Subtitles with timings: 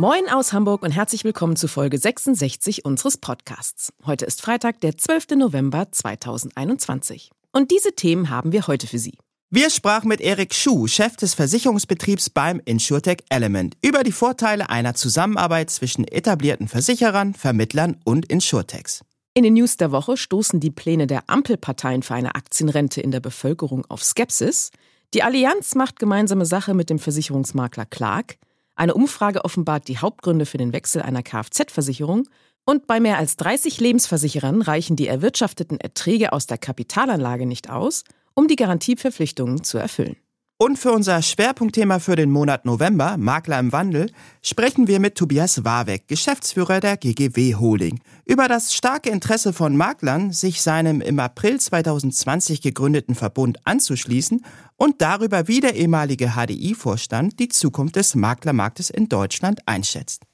[0.00, 3.92] Moin aus Hamburg und herzlich willkommen zu Folge 66 unseres Podcasts.
[4.06, 5.30] Heute ist Freitag, der 12.
[5.30, 7.32] November 2021.
[7.50, 9.18] Und diese Themen haben wir heute für Sie.
[9.50, 14.94] Wir sprachen mit Erik Schuh, Chef des Versicherungsbetriebs beim InsurTech Element, über die Vorteile einer
[14.94, 19.02] Zusammenarbeit zwischen etablierten Versicherern, Vermittlern und Insurtechs.
[19.34, 23.18] In den News der Woche stoßen die Pläne der Ampelparteien für eine Aktienrente in der
[23.18, 24.70] Bevölkerung auf Skepsis.
[25.12, 28.36] Die Allianz macht gemeinsame Sache mit dem Versicherungsmakler Clark.
[28.78, 32.28] Eine Umfrage offenbart die Hauptgründe für den Wechsel einer Kfz-Versicherung
[32.64, 38.04] und bei mehr als 30 Lebensversicherern reichen die erwirtschafteten Erträge aus der Kapitalanlage nicht aus,
[38.34, 40.16] um die Garantieverpflichtungen zu erfüllen.
[40.60, 44.10] Und für unser Schwerpunktthema für den Monat November, Makler im Wandel,
[44.42, 50.32] sprechen wir mit Tobias Warweck, Geschäftsführer der GGW Holding, über das starke Interesse von Maklern,
[50.32, 54.44] sich seinem im April 2020 gegründeten Verbund anzuschließen
[54.76, 60.24] und darüber, wie der ehemalige HDI-Vorstand die Zukunft des Maklermarktes in Deutschland einschätzt.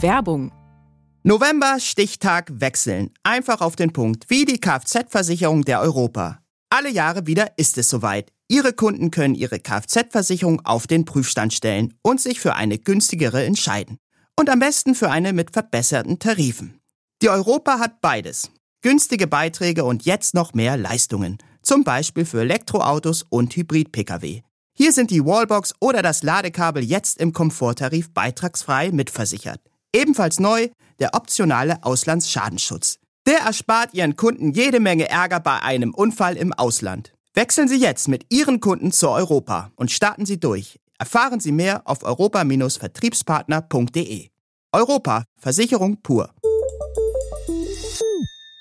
[0.00, 0.50] Werbung
[1.24, 3.10] November Stichtag wechseln.
[3.22, 6.38] Einfach auf den Punkt, wie die Kfz-Versicherung der Europa.
[6.70, 8.32] Alle Jahre wieder ist es soweit.
[8.48, 13.98] Ihre Kunden können ihre Kfz-Versicherung auf den Prüfstand stellen und sich für eine günstigere entscheiden.
[14.38, 16.80] Und am besten für eine mit verbesserten Tarifen.
[17.22, 18.50] Die Europa hat beides.
[18.82, 21.38] Günstige Beiträge und jetzt noch mehr Leistungen.
[21.62, 24.42] Zum Beispiel für Elektroautos und Hybrid-Pkw.
[24.76, 29.60] Hier sind die Wallbox oder das Ladekabel jetzt im Komforttarif beitragsfrei mitversichert.
[29.94, 30.68] Ebenfalls neu
[30.98, 32.98] der optionale Auslandsschadenschutz.
[33.26, 37.14] Der erspart Ihren Kunden jede Menge Ärger bei einem Unfall im Ausland.
[37.32, 40.78] Wechseln Sie jetzt mit Ihren Kunden zu Europa und starten Sie durch.
[40.98, 44.28] Erfahren Sie mehr auf europa-vertriebspartner.de.
[44.72, 46.34] Europa, Versicherung pur.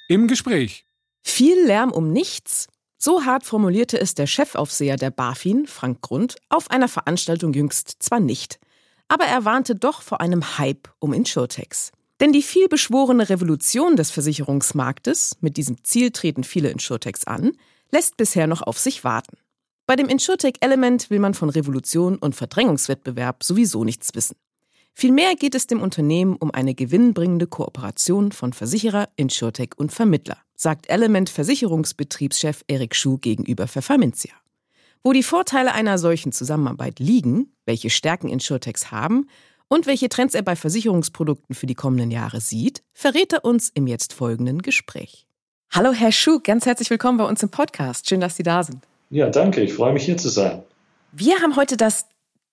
[0.07, 0.85] Im Gespräch.
[1.21, 2.67] Viel Lärm um nichts?
[2.97, 8.21] So hart formulierte es der Chefaufseher der BaFin, Frank Grund, auf einer Veranstaltung jüngst zwar
[8.21, 8.61] nicht.
[9.09, 11.91] Aber er warnte doch vor einem Hype um Insurtechs.
[12.23, 17.51] Denn die vielbeschworene Revolution des Versicherungsmarktes, mit diesem Ziel treten viele Insurtechs an,
[17.91, 19.35] lässt bisher noch auf sich warten.
[19.88, 24.38] Bei dem Insurtech Element will man von Revolution und Verdrängungswettbewerb sowieso nichts wissen.
[24.94, 30.88] Vielmehr geht es dem Unternehmen um eine gewinnbringende Kooperation von Versicherer, Insurtech und Vermittler, sagt
[30.88, 34.31] Element Versicherungsbetriebschef Erik Schuh gegenüber Pfefferminzia.
[35.03, 39.28] Wo die Vorteile einer solchen Zusammenarbeit liegen, welche Stärken Insurtechs haben
[39.68, 43.88] und welche Trends er bei Versicherungsprodukten für die kommenden Jahre sieht, verrät er uns im
[43.88, 45.25] jetzt folgenden Gespräch.
[45.72, 48.07] Hallo Herr Schuh, ganz herzlich willkommen bei uns im Podcast.
[48.07, 48.85] Schön, dass Sie da sind.
[49.09, 49.62] Ja, danke.
[49.62, 50.63] Ich freue mich hier zu sein.
[51.12, 52.07] Wir haben heute das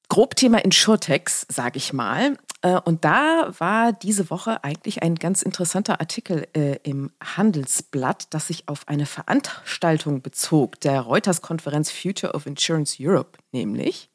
[0.08, 2.36] Grobthema Insurtechs, sage ich mal.
[2.62, 8.48] Äh, und da war diese Woche eigentlich ein ganz interessanter Artikel äh, im Handelsblatt, das
[8.48, 14.10] sich auf eine Veranstaltung bezog, der Reuters-Konferenz Future of Insurance Europe nämlich.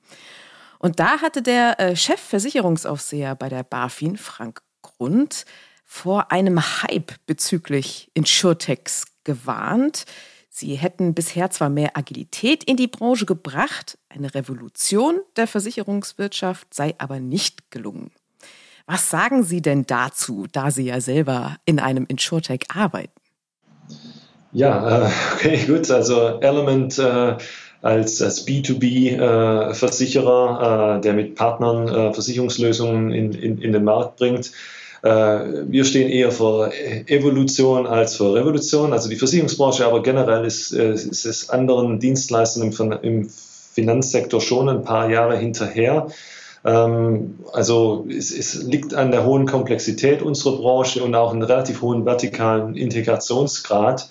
[0.86, 5.46] Und da hatte der äh, Chefversicherungsaufseher bei der BaFin, Frank Grund,
[5.84, 10.06] vor einem Hype bezüglich Insurtechs gewarnt.
[10.48, 16.94] Sie hätten bisher zwar mehr Agilität in die Branche gebracht, eine Revolution der Versicherungswirtschaft sei
[17.00, 18.12] aber nicht gelungen.
[18.86, 23.20] Was sagen Sie denn dazu, da Sie ja selber in einem Insurtech arbeiten?
[24.52, 25.90] Ja, äh, okay, gut.
[25.90, 27.38] Also Element äh,
[27.86, 34.52] als, als B2B-Versicherer, äh, der mit Partnern äh, Versicherungslösungen in, in, in den Markt bringt.
[35.04, 36.72] Äh, wir stehen eher für
[37.06, 38.92] Evolution als für Revolution.
[38.92, 44.84] Also die Versicherungsbranche, aber generell ist, ist es anderen Dienstleistern im, im Finanzsektor schon ein
[44.84, 46.08] paar Jahre hinterher.
[46.64, 51.84] Ähm, also es, es, liegt an der hohen Komplexität unserer Branche und auch einem relativ
[51.84, 54.10] hohen vertikalen Integrationsgrad.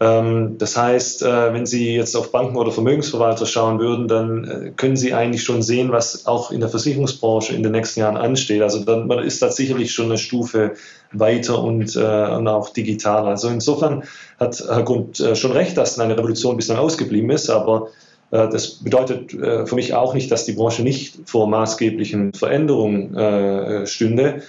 [0.00, 4.70] Ähm, das heißt, äh, wenn Sie jetzt auf Banken oder Vermögensverwalter schauen würden, dann äh,
[4.74, 8.62] können Sie eigentlich schon sehen, was auch in der Versicherungsbranche in den nächsten Jahren ansteht.
[8.62, 10.72] Also dann ist da sicherlich schon eine Stufe
[11.12, 13.28] weiter und, äh, und auch digitaler.
[13.28, 14.04] Also insofern
[14.38, 17.88] hat Herr Grund schon recht, dass eine Revolution bislang ausgeblieben ist, aber
[18.30, 24.42] das bedeutet für mich auch nicht, dass die Branche nicht vor maßgeblichen Veränderungen stünde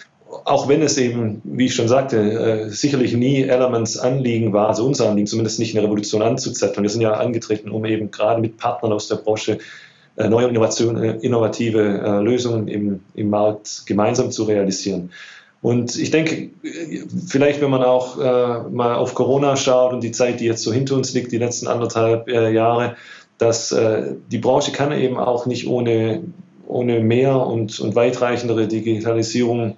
[0.46, 4.86] auch wenn es eben, wie ich schon sagte, äh, sicherlich nie Elements Anliegen war, also
[4.86, 6.84] unser Anliegen, zumindest nicht eine Revolution anzuzetteln.
[6.84, 9.60] Wir sind ja angetreten, um eben gerade mit Partnern aus der Branche
[10.18, 15.12] äh, neue äh, innovative Lösungen im, im Markt gemeinsam zu realisieren.
[15.62, 16.50] Und ich denke,
[17.28, 20.74] vielleicht, wenn man auch äh, mal auf Corona schaut und die Zeit, die jetzt so
[20.74, 22.96] hinter uns liegt, die letzten anderthalb äh, Jahre,
[23.38, 26.24] dass äh, die Branche kann eben auch nicht ohne,
[26.68, 29.76] ohne mehr und, und weitreichendere Digitalisierung äh,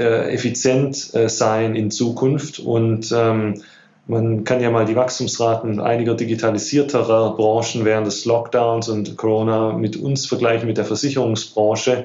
[0.00, 2.58] effizient äh, sein in Zukunft.
[2.58, 3.62] Und ähm,
[4.06, 9.96] man kann ja mal die Wachstumsraten einiger digitalisierterer Branchen während des Lockdowns und Corona mit
[9.96, 12.04] uns vergleichen, mit der Versicherungsbranche.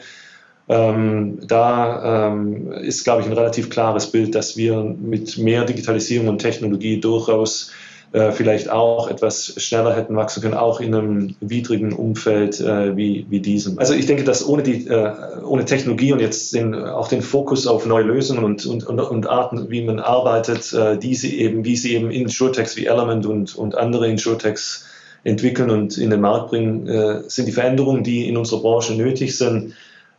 [0.69, 6.27] Ähm, da ähm, ist, glaube ich, ein relativ klares Bild, dass wir mit mehr Digitalisierung
[6.27, 7.71] und Technologie durchaus
[8.13, 13.25] äh, vielleicht auch etwas schneller hätten wachsen können, auch in einem widrigen Umfeld äh, wie,
[13.29, 13.79] wie diesem.
[13.79, 15.11] Also ich denke, dass ohne, die, äh,
[15.43, 19.27] ohne Technologie und jetzt den, auch den Fokus auf neue Lösungen und, und, und, und
[19.27, 23.75] Arten, wie man arbeitet, äh, diese eben, wie sie eben Insurtechs wie Element und, und
[23.75, 24.85] andere Insurtechs
[25.23, 29.37] entwickeln und in den Markt bringen, äh, sind die Veränderungen, die in unserer Branche nötig
[29.37, 29.73] sind,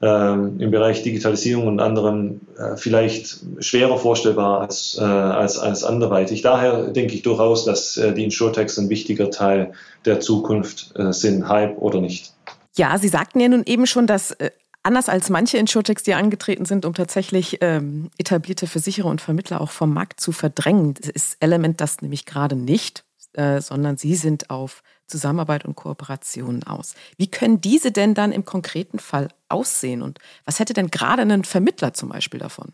[0.07, 6.43] im Bereich Digitalisierung und anderen äh, vielleicht schwerer vorstellbar als, äh, als, als anderweitig.
[6.43, 9.73] Daher denke ich durchaus, dass äh, die Insurtechs ein wichtiger Teil
[10.05, 12.33] der Zukunft sind, Hype oder nicht.
[12.77, 14.37] Ja, Sie sagten ja nun eben schon, dass
[14.85, 19.71] anders als manche Insurtechs, die angetreten sind, um tatsächlich ähm, etablierte Versicherer und Vermittler auch
[19.71, 23.05] vom Markt zu verdrängen, ist Element das nämlich gerade nicht,
[23.39, 26.95] äh, sondern Sie sind auf Zusammenarbeit und Kooperation aus.
[27.17, 30.03] Wie können diese denn dann im konkreten Fall aussehen?
[30.03, 32.73] Und was hätte denn gerade ein Vermittler zum Beispiel davon?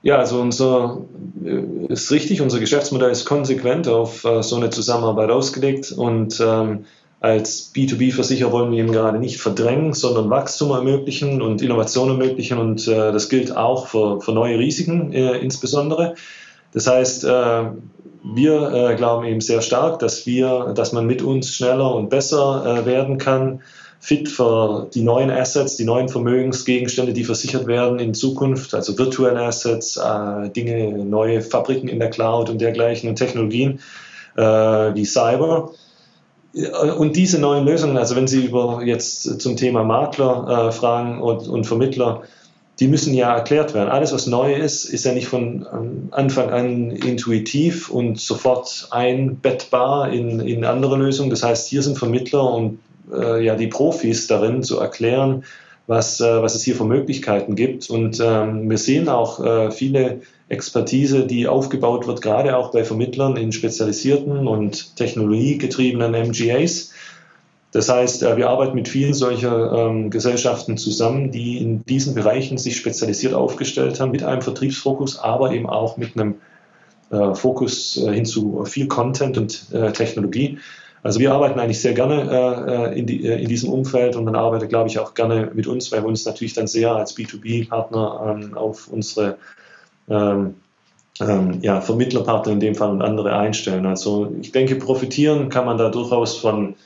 [0.00, 1.02] Ja, also unser
[1.44, 6.86] äh, ist richtig, unser Geschäftsmodell ist konsequent auf äh, so eine Zusammenarbeit ausgelegt und ähm,
[7.20, 12.88] als B2B-Versicherer wollen wir ihn gerade nicht verdrängen, sondern Wachstum ermöglichen und Innovation ermöglichen und
[12.88, 16.16] äh, das gilt auch für, für neue Risiken äh, insbesondere.
[16.72, 17.64] Das heißt, äh,
[18.22, 22.82] wir äh, glauben eben sehr stark, dass wir, dass man mit uns schneller und besser
[22.82, 23.62] äh, werden kann,
[23.98, 29.40] fit für die neuen Assets, die neuen Vermögensgegenstände, die versichert werden in Zukunft, also virtuelle
[29.42, 33.80] Assets, äh, Dinge, neue Fabriken in der Cloud und dergleichen und Technologien
[34.36, 35.70] äh, wie Cyber.
[36.98, 41.48] Und diese neuen Lösungen, also wenn Sie über jetzt zum Thema Makler äh, fragen und,
[41.48, 42.22] und Vermittler,
[42.82, 43.88] die müssen ja erklärt werden.
[43.88, 50.12] Alles, was neu ist, ist ja nicht von ähm, Anfang an intuitiv und sofort einbettbar
[50.12, 51.30] in, in andere Lösungen.
[51.30, 52.80] Das heißt, hier sind Vermittler und
[53.14, 55.44] äh, ja die Profis darin zu erklären,
[55.86, 57.88] was, äh, was es hier für Möglichkeiten gibt.
[57.88, 63.36] Und ähm, wir sehen auch äh, viele Expertise, die aufgebaut wird, gerade auch bei Vermittlern
[63.36, 66.91] in spezialisierten und technologiegetriebenen MGAs
[67.72, 72.58] das heißt, äh, wir arbeiten mit vielen solcher ähm, Gesellschaften zusammen, die in diesen Bereichen
[72.58, 76.36] sich spezialisiert aufgestellt haben, mit einem Vertriebsfokus, aber eben auch mit einem
[77.10, 80.58] äh, Fokus äh, hin zu viel Content und äh, Technologie.
[81.02, 84.36] Also wir arbeiten eigentlich sehr gerne äh, in, die, äh, in, diesem Umfeld und man
[84.36, 88.36] arbeitet, glaube ich, auch gerne mit uns, weil wir uns natürlich dann sehr als B2B-Partner
[88.38, 89.38] ähm, auf unsere
[90.08, 90.54] ähm,
[91.20, 93.86] ähm, ja, Vermittlerpartner in dem Fall und andere einstellen.
[93.86, 96.76] Also ich denke, profitieren kann man da durchaus von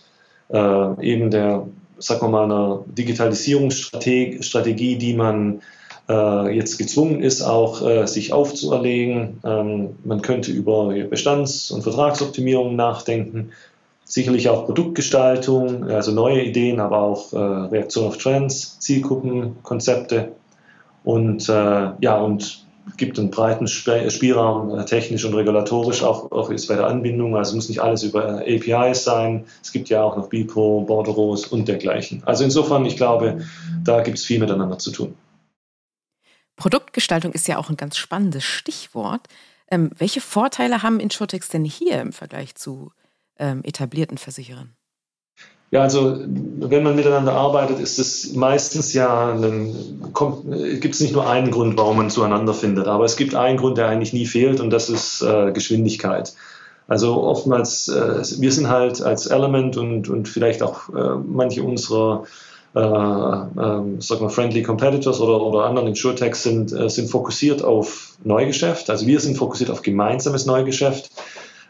[0.49, 1.67] äh, eben der,
[1.99, 5.61] sagen mal, einer Digitalisierungsstrategie, die man
[6.09, 9.41] äh, jetzt gezwungen ist, auch äh, sich aufzuerlegen.
[9.45, 13.51] Ähm, man könnte über Bestands- und Vertragsoptimierung nachdenken,
[14.05, 20.33] sicherlich auch Produktgestaltung, also neue Ideen, aber auch äh, Reaktion auf Trends, Zielgruppen, Konzepte
[21.03, 22.66] und äh, ja und
[22.97, 27.37] gibt einen breiten Spielraum, äh, technisch und regulatorisch, auch, auch ist bei der Anbindung.
[27.37, 29.45] Also muss nicht alles über APIs sein.
[29.63, 32.23] Es gibt ja auch noch BIPO, Borderos und dergleichen.
[32.25, 33.45] Also insofern, ich glaube,
[33.85, 35.15] da gibt es viel miteinander zu tun.
[36.57, 39.23] Produktgestaltung ist ja auch ein ganz spannendes Stichwort.
[39.71, 42.93] Ähm, welche Vorteile haben Insurtechs denn hier im Vergleich zu
[43.39, 44.75] ähm, etablierten Versicherern?
[45.73, 49.37] Ja, also wenn man miteinander arbeitet, ist es meistens ja,
[50.81, 53.77] gibt es nicht nur einen Grund, warum man zueinander findet, aber es gibt einen Grund,
[53.77, 56.35] der eigentlich nie fehlt und das ist äh, Geschwindigkeit.
[56.89, 62.25] Also oftmals, äh, wir sind halt als Element und, und vielleicht auch äh, manche unserer
[62.77, 68.17] äh, äh, sag mal, Friendly Competitors oder, oder anderen Insurtechs sind, äh, sind fokussiert auf
[68.23, 68.91] Neugeschäft.
[68.91, 71.11] Also wir sind fokussiert auf gemeinsames Neugeschäft.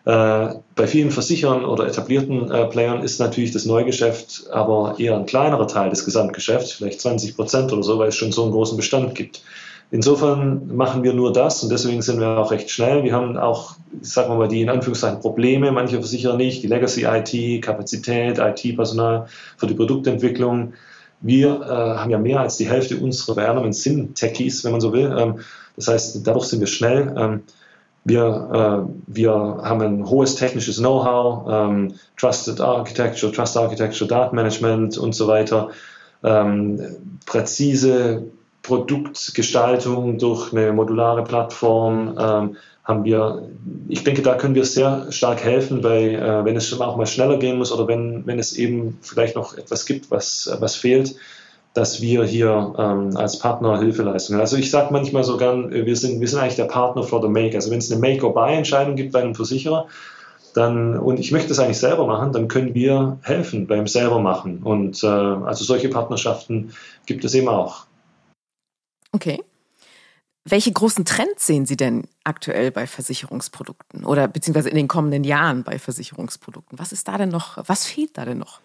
[0.06, 5.26] Äh, bei vielen Versicherern oder etablierten äh, Playern ist natürlich das Neugeschäft aber eher ein
[5.26, 8.76] kleinerer Teil des Gesamtgeschäfts, vielleicht 20 Prozent oder so, weil es schon so einen großen
[8.76, 9.42] Bestand gibt.
[9.90, 13.02] Insofern machen wir nur das und deswegen sind wir auch recht schnell.
[13.02, 17.04] Wir haben auch, sagen wir mal, die in Anführungszeichen Probleme, manche Versicherer nicht, die Legacy
[17.04, 20.75] IT, Kapazität, IT-Personal für die Produktentwicklung.
[21.20, 24.92] Wir äh, haben ja mehr als die Hälfte unserer Bewerbungen sind Techies, wenn man so
[24.92, 25.12] will.
[25.18, 25.40] Ähm,
[25.75, 27.12] das heißt, dadurch sind wir schnell.
[27.16, 27.42] Ähm,
[28.06, 35.12] wir, äh, wir haben ein hohes technisches Know-how, ähm, Trusted Architecture, Trust Architecture, Datenmanagement und
[35.12, 35.70] so weiter,
[36.22, 36.80] ähm,
[37.26, 38.22] präzise
[38.62, 43.48] Produktgestaltung durch eine modulare Plattform ähm, haben wir,
[43.88, 47.38] ich denke, da können wir sehr stark helfen, bei, äh, wenn es auch mal schneller
[47.38, 51.16] gehen muss oder wenn, wenn es eben vielleicht noch etwas gibt, was, was fehlt,
[51.76, 54.40] dass wir hier ähm, als Partner Hilfe leisten.
[54.40, 57.28] Also ich sage manchmal so gern, wir sind, wir sind eigentlich der Partner for the
[57.28, 57.54] Make.
[57.54, 59.87] Also wenn es eine Make-or-Buy-Entscheidung gibt bei einem Versicherer,
[60.54, 64.62] dann, und ich möchte es eigentlich selber machen, dann können wir helfen beim selber machen.
[64.62, 66.73] Und äh, also solche Partnerschaften
[67.04, 67.85] gibt es eben auch.
[69.12, 69.42] Okay.
[70.49, 75.62] Welche großen Trends sehen Sie denn aktuell bei Versicherungsprodukten oder beziehungsweise in den kommenden Jahren
[75.62, 76.78] bei Versicherungsprodukten?
[76.78, 78.61] Was ist da denn noch, was fehlt da denn noch?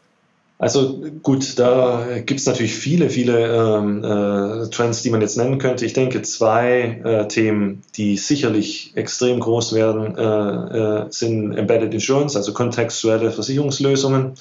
[0.62, 5.58] Also gut, da gibt es natürlich viele, viele ähm, äh, Trends, die man jetzt nennen
[5.58, 5.88] könnte.
[5.88, 12.38] Ich denke, zwei äh, Themen, die sicherlich extrem groß werden, äh, äh sind Embedded Insurance,
[12.38, 14.34] also kontextuelle Versicherungslösungen.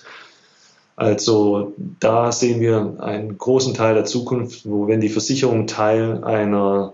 [0.94, 6.92] Also da sehen wir einen großen Teil der Zukunft, wo wenn die Versicherung Teil einer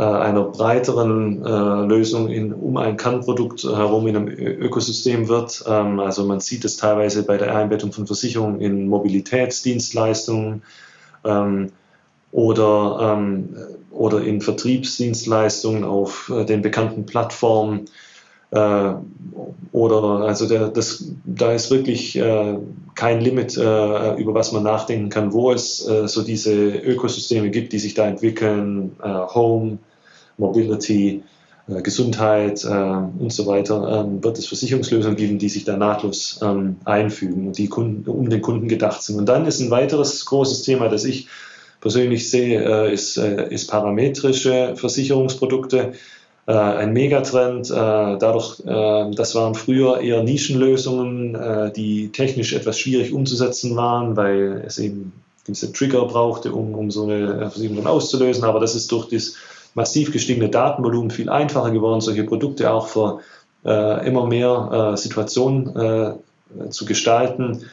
[0.00, 5.64] einer breiteren äh, Lösung in, um ein Kernprodukt herum in einem Ökosystem wird.
[5.66, 10.62] Ähm, also man sieht es teilweise bei der Einbettung von Versicherungen in Mobilitätsdienstleistungen
[11.24, 11.72] ähm,
[12.30, 13.54] oder, ähm,
[13.90, 17.84] oder in Vertriebsdienstleistungen auf äh, den bekannten Plattformen.
[18.52, 18.94] Äh,
[19.72, 22.58] oder also der, das, da ist wirklich äh,
[22.94, 27.72] kein Limit, äh, über was man nachdenken kann, wo es äh, so diese Ökosysteme gibt,
[27.72, 29.78] die sich da entwickeln, äh, Home,
[30.36, 31.22] Mobility,
[31.68, 36.76] äh, Gesundheit und so weiter, ähm, wird es Versicherungslösungen geben, die sich da nahtlos ähm,
[36.84, 39.16] einfügen und die Kunden, um den Kunden gedacht sind.
[39.16, 41.28] Und dann ist ein weiteres großes Thema, das ich
[41.80, 45.94] persönlich sehe, ist, ist parametrische Versicherungsprodukte
[46.46, 47.70] äh, ein Megatrend.
[47.70, 54.16] Äh, dadurch, äh, das waren früher eher Nischenlösungen, äh, die technisch etwas schwierig umzusetzen waren,
[54.16, 55.12] weil es eben
[55.44, 58.44] gewisse Trigger brauchte, um, um so eine Versicherung auszulösen.
[58.44, 59.34] Aber das ist durch das
[59.74, 63.20] massiv gestiegene Datenvolumen viel einfacher geworden, solche Produkte auch für
[63.64, 66.18] äh, immer mehr äh, Situationen
[66.68, 67.64] zu gestalten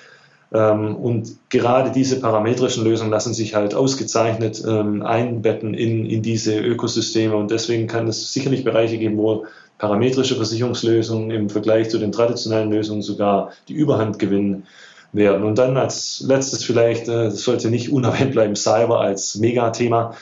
[0.57, 7.35] und gerade diese parametrischen Lösungen lassen sich halt ausgezeichnet ähm, einbetten in, in diese Ökosysteme.
[7.35, 9.45] Und deswegen kann es sicherlich Bereiche geben, wo
[9.77, 14.65] parametrische Versicherungslösungen im Vergleich zu den traditionellen Lösungen sogar die Überhand gewinnen
[15.13, 15.43] werden.
[15.43, 20.15] Und dann als letztes vielleicht, äh, das sollte nicht unerwähnt bleiben, Cyber als Megathema.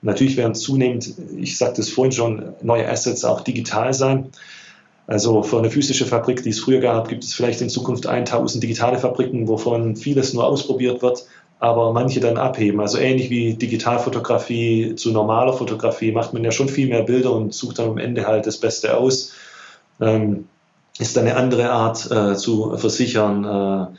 [0.00, 4.30] Natürlich werden zunehmend, ich sagte es vorhin schon, neue Assets auch digital sein.
[5.06, 8.62] Also für eine physische Fabrik, die es früher gab, gibt es vielleicht in Zukunft 1000
[8.62, 11.26] digitale Fabriken, wovon vieles nur ausprobiert wird,
[11.58, 12.80] aber manche dann abheben.
[12.80, 17.52] Also ähnlich wie Digitalfotografie zu normaler Fotografie macht man ja schon viel mehr Bilder und
[17.52, 19.32] sucht dann am Ende halt das Beste aus.
[20.00, 20.46] Ähm,
[20.98, 23.44] ist eine andere Art äh, zu versichern.
[23.44, 23.96] Äh,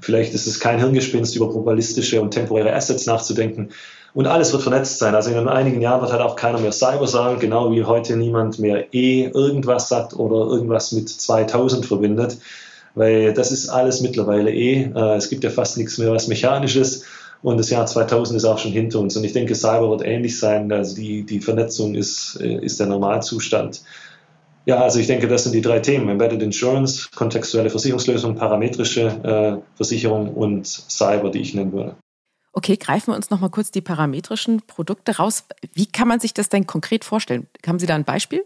[0.00, 3.70] vielleicht ist es kein Hirngespinst, über probabilistische und temporäre Assets nachzudenken,
[4.14, 5.14] und alles wird vernetzt sein.
[5.14, 8.60] Also in einigen Jahren wird halt auch keiner mehr Cyber sagen, genau wie heute niemand
[8.60, 12.38] mehr E irgendwas sagt oder irgendwas mit 2000 verbindet,
[12.94, 14.84] weil das ist alles mittlerweile E.
[14.94, 17.04] Äh, es gibt ja fast nichts mehr was Mechanisches.
[17.42, 19.16] Und das Jahr 2000 ist auch schon hinter uns.
[19.16, 20.70] Und ich denke, Cyber wird ähnlich sein.
[20.72, 23.82] Also die, die Vernetzung ist, äh, ist der Normalzustand.
[24.64, 26.08] Ja, also ich denke, das sind die drei Themen.
[26.08, 31.96] Embedded Insurance, kontextuelle Versicherungslösung, parametrische äh, Versicherung und Cyber, die ich nennen würde.
[32.56, 35.44] Okay, greifen wir uns noch mal kurz die parametrischen Produkte raus.
[35.72, 37.48] Wie kann man sich das denn konkret vorstellen?
[37.66, 38.44] Haben Sie da ein Beispiel?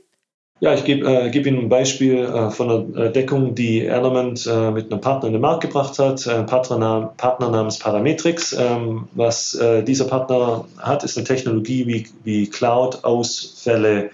[0.61, 4.45] Ja, ich gebe äh, geb Ihnen ein Beispiel äh, von einer äh, Deckung, die Element
[4.47, 8.57] äh, mit einem Partner in den Markt gebracht hat, ein Partner, Partner namens Parametrix.
[8.59, 14.11] Ähm, was äh, dieser Partner hat, ist eine Technologie, wie, wie Cloud-Ausfälle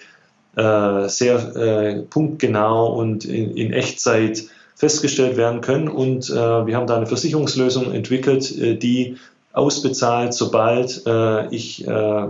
[0.57, 4.45] äh, sehr punktgenau und in, in, Echtzeit
[4.77, 5.89] festgestellt werden können.
[5.89, 9.17] Und wir haben da eine Versicherungslösung entwickelt, die
[9.55, 12.27] ausbezahlt, sobald äh, ich äh,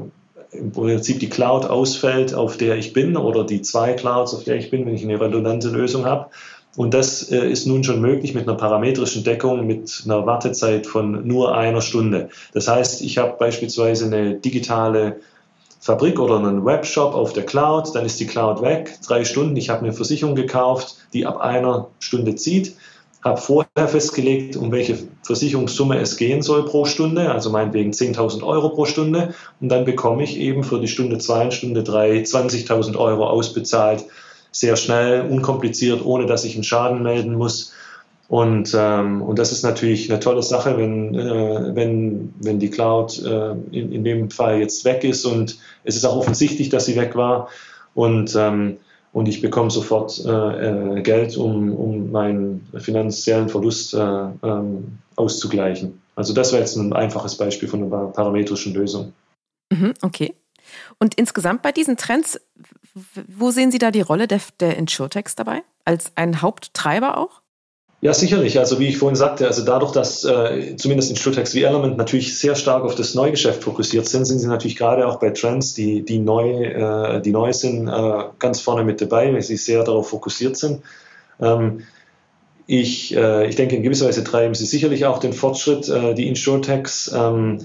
[0.52, 4.56] im Prinzip die Cloud ausfällt, auf der ich bin, oder die zwei Clouds, auf der
[4.56, 6.26] ich bin, wenn ich eine redundante Lösung habe.
[6.76, 11.26] Und das äh, ist nun schon möglich mit einer parametrischen Deckung mit einer Wartezeit von
[11.26, 12.28] nur einer Stunde.
[12.52, 15.20] Das heißt, ich habe beispielsweise eine digitale
[15.80, 19.70] Fabrik oder einen Webshop auf der Cloud, dann ist die Cloud weg, drei Stunden, ich
[19.70, 22.74] habe eine Versicherung gekauft, die ab einer Stunde zieht
[23.24, 28.68] habe vorher festgelegt, um welche Versicherungssumme es gehen soll pro Stunde, also meinetwegen 10.000 Euro
[28.68, 29.34] pro Stunde.
[29.60, 34.04] Und dann bekomme ich eben für die Stunde 2 und Stunde 3 20.000 Euro ausbezahlt,
[34.52, 37.72] sehr schnell, unkompliziert, ohne dass ich einen Schaden melden muss.
[38.28, 43.22] Und, ähm, und das ist natürlich eine tolle Sache, wenn, äh, wenn, wenn die Cloud
[43.24, 45.24] äh, in, in dem Fall jetzt weg ist.
[45.24, 47.48] Und es ist auch offensichtlich, dass sie weg war.
[47.94, 48.78] Und ähm,
[49.14, 50.28] und ich bekomme sofort äh,
[50.98, 56.02] äh, Geld, um, um meinen finanziellen Verlust äh, ähm, auszugleichen.
[56.16, 59.12] Also das wäre jetzt ein einfaches Beispiel von einer parametrischen Lösung.
[59.72, 60.34] Mhm, okay.
[60.98, 62.40] Und insgesamt bei diesen Trends,
[63.28, 65.62] wo sehen Sie da die Rolle der, der Insurtechs dabei?
[65.84, 67.40] Als ein Haupttreiber auch?
[68.04, 68.58] Ja, sicherlich.
[68.58, 72.54] Also wie ich vorhin sagte, also dadurch, dass äh, zumindest Insurtechs wie Element natürlich sehr
[72.54, 76.18] stark auf das Neugeschäft fokussiert sind, sind sie natürlich gerade auch bei Trends, die, die,
[76.18, 80.58] neu, äh, die neu sind, äh, ganz vorne mit dabei, weil sie sehr darauf fokussiert
[80.58, 80.82] sind.
[81.40, 81.84] Ähm,
[82.66, 86.28] ich, äh, ich denke, in gewisser Weise treiben sie sicherlich auch den Fortschritt, äh, die
[86.28, 87.10] Insurtechs.
[87.10, 87.60] Ähm,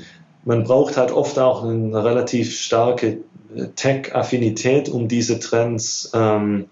[0.46, 3.18] man braucht halt oft auch eine relativ starke
[3.54, 6.68] äh, Tech-Affinität, um diese Trends ähm,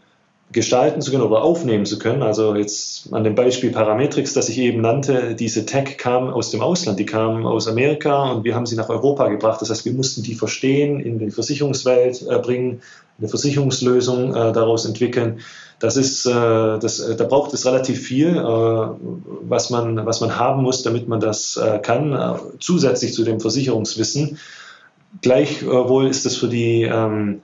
[0.52, 2.24] gestalten zu können oder aufnehmen zu können.
[2.24, 6.62] Also jetzt an dem Beispiel Parametrix, das ich eben nannte, diese Tech kam aus dem
[6.62, 9.62] Ausland, die kam aus Amerika und wir haben sie nach Europa gebracht.
[9.62, 12.82] Das heißt, wir mussten die verstehen, in die Versicherungswelt äh, bringen,
[13.20, 15.40] eine Versicherungslösung äh, daraus entwickeln.
[15.80, 20.82] Das ist, äh, das, da braucht es relativ viel, was, man, was man haben muss,
[20.82, 24.40] damit man das kann, zusätzlich zu dem Versicherungswissen.
[25.22, 27.42] Gleichwohl ist das für die ähm,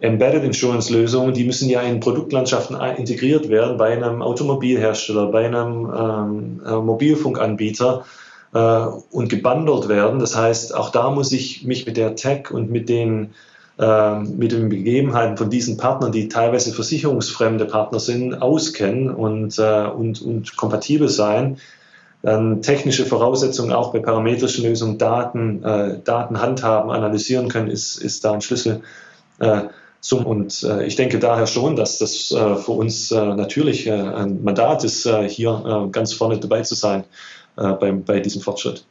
[0.00, 5.90] Embedded Insurance Lösungen, die müssen ja in Produktlandschaften integriert werden bei einem Automobilhersteller, bei einem
[5.94, 8.04] ähm, äh, Mobilfunkanbieter
[8.54, 8.58] äh,
[9.10, 10.18] und gebundelt werden.
[10.18, 13.34] Das heißt, auch da muss ich mich mit der Tech und mit den
[13.78, 19.86] äh, mit den Begebenheiten von diesen Partnern, die teilweise versicherungsfremde Partner sind, auskennen und, äh,
[19.86, 21.58] und, und kompatibel sein.
[22.22, 28.24] Dann technische Voraussetzungen auch bei parametrischen Lösungen, Daten, äh, Daten handhaben, analysieren können, ist, ist
[28.24, 28.82] da ein Schlüssel.
[30.00, 33.92] Zum, und äh, ich denke daher schon, dass das äh, für uns äh, natürlich äh,
[33.92, 37.04] ein Mandat ist, äh, hier äh, ganz vorne dabei zu sein
[37.56, 38.86] bei, bei diesem Fortschritt.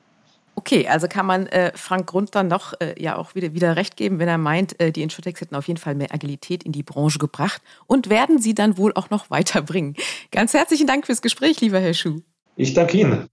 [0.60, 3.96] Okay, also kann man äh, Frank Grund dann noch äh, ja auch wieder, wieder recht
[3.96, 6.84] geben, wenn er meint, äh, die Insurtechs hätten auf jeden Fall mehr Agilität in die
[6.84, 9.96] Branche gebracht und werden sie dann wohl auch noch weiterbringen.
[10.32, 12.20] Ganz herzlichen Dank fürs Gespräch, lieber Herr Schuh.
[12.58, 13.28] Ich danke Ihnen.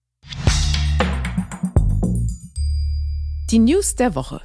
[3.51, 4.43] Die News der Woche.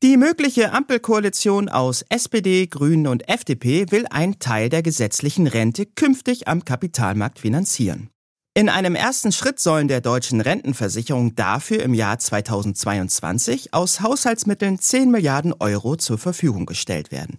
[0.00, 6.46] Die mögliche Ampelkoalition aus SPD, Grünen und FDP will einen Teil der gesetzlichen Rente künftig
[6.46, 8.08] am Kapitalmarkt finanzieren.
[8.54, 15.10] In einem ersten Schritt sollen der deutschen Rentenversicherung dafür im Jahr 2022 aus Haushaltsmitteln 10
[15.10, 17.38] Milliarden Euro zur Verfügung gestellt werden.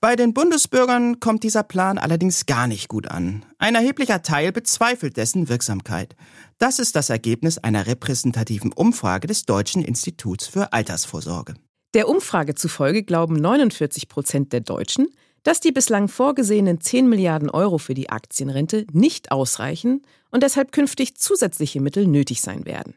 [0.00, 3.44] Bei den Bundesbürgern kommt dieser Plan allerdings gar nicht gut an.
[3.58, 6.14] Ein erheblicher Teil bezweifelt dessen Wirksamkeit.
[6.58, 11.54] Das ist das Ergebnis einer repräsentativen Umfrage des Deutschen Instituts für Altersvorsorge.
[11.96, 15.08] Der Umfrage zufolge glauben 49 Prozent der Deutschen,
[15.44, 21.16] dass die bislang vorgesehenen 10 Milliarden Euro für die Aktienrente nicht ausreichen und deshalb künftig
[21.16, 22.96] zusätzliche Mittel nötig sein werden.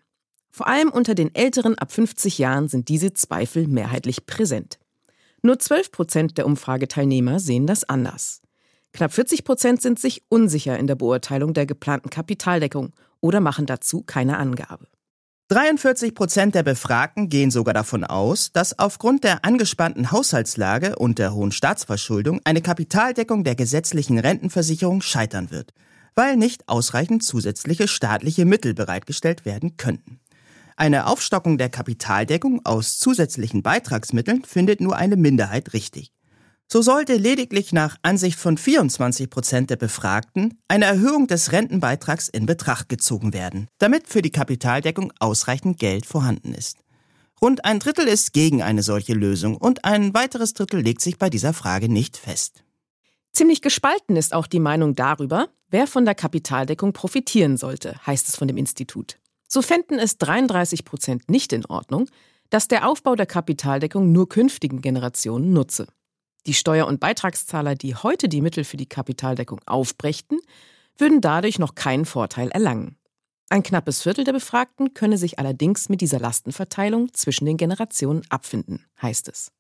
[0.51, 4.79] Vor allem unter den Älteren ab 50 Jahren sind diese Zweifel mehrheitlich präsent.
[5.41, 8.41] Nur 12 Prozent der Umfrageteilnehmer sehen das anders.
[8.91, 14.03] Knapp 40 Prozent sind sich unsicher in der Beurteilung der geplanten Kapitaldeckung oder machen dazu
[14.03, 14.87] keine Angabe.
[15.49, 21.33] 43 Prozent der Befragten gehen sogar davon aus, dass aufgrund der angespannten Haushaltslage und der
[21.33, 25.73] hohen Staatsverschuldung eine Kapitaldeckung der gesetzlichen Rentenversicherung scheitern wird,
[26.13, 30.19] weil nicht ausreichend zusätzliche staatliche Mittel bereitgestellt werden könnten.
[30.75, 36.11] Eine Aufstockung der Kapitaldeckung aus zusätzlichen Beitragsmitteln findet nur eine Minderheit richtig.
[36.71, 42.45] So sollte lediglich nach Ansicht von 24 Prozent der Befragten eine Erhöhung des Rentenbeitrags in
[42.45, 46.77] Betracht gezogen werden, damit für die Kapitaldeckung ausreichend Geld vorhanden ist.
[47.41, 51.31] Rund ein Drittel ist gegen eine solche Lösung und ein weiteres Drittel legt sich bei
[51.31, 52.63] dieser Frage nicht fest.
[53.33, 58.35] Ziemlich gespalten ist auch die Meinung darüber, wer von der Kapitaldeckung profitieren sollte, heißt es
[58.35, 59.17] von dem Institut.
[59.47, 62.07] So fänden es 33 Prozent nicht in Ordnung,
[62.51, 65.87] dass der Aufbau der Kapitaldeckung nur künftigen Generationen nutze.
[66.45, 70.39] Die Steuer- und Beitragszahler, die heute die Mittel für die Kapitaldeckung aufbrächten,
[70.97, 72.97] würden dadurch noch keinen Vorteil erlangen.
[73.49, 78.85] Ein knappes Viertel der Befragten könne sich allerdings mit dieser Lastenverteilung zwischen den Generationen abfinden,
[79.01, 79.51] heißt es.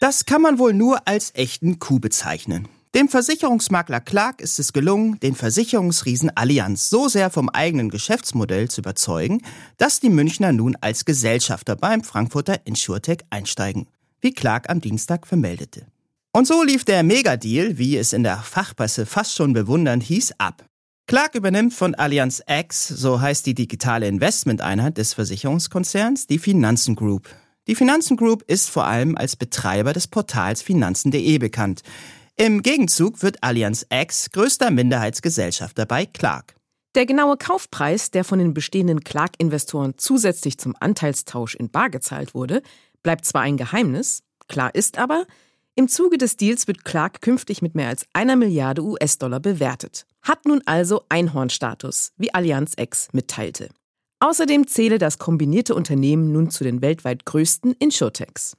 [0.00, 2.68] Das kann man wohl nur als echten Coup bezeichnen.
[2.94, 8.80] Dem Versicherungsmakler Clark ist es gelungen, den Versicherungsriesen Allianz so sehr vom eigenen Geschäftsmodell zu
[8.80, 9.42] überzeugen,
[9.76, 13.86] dass die Münchner nun als Gesellschafter beim Frankfurter Insurtech einsteigen
[14.26, 15.86] wie Clark am Dienstag vermeldete.
[16.32, 20.66] Und so lief der Megadeal, wie es in der Fachpresse fast schon bewundernd hieß, ab.
[21.06, 27.28] Clark übernimmt von Allianz X, so heißt die digitale Investmenteinheit des Versicherungskonzerns, die Finanzen Group.
[27.68, 31.82] Die Finanzen Group ist vor allem als Betreiber des Portals Finanzen.de bekannt.
[32.34, 36.56] Im Gegenzug wird Allianz X größter Minderheitsgesellschafter bei Clark.
[36.96, 42.62] Der genaue Kaufpreis, der von den bestehenden Clark-Investoren zusätzlich zum Anteilstausch in Bar gezahlt wurde,
[43.06, 45.26] bleibt zwar ein Geheimnis, klar ist aber,
[45.76, 50.06] im Zuge des Deals wird Clark künftig mit mehr als einer Milliarde US-Dollar bewertet.
[50.22, 53.68] Hat nun also Einhornstatus, wie Allianz X mitteilte.
[54.18, 58.56] Außerdem zähle das kombinierte Unternehmen nun zu den weltweit größten Insurtechs.